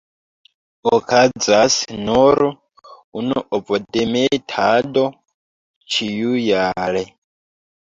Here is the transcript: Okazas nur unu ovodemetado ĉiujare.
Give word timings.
Okazas 0.91 1.75
nur 2.07 2.41
unu 3.21 3.45
ovodemetado 3.59 5.07
ĉiujare. 5.97 7.07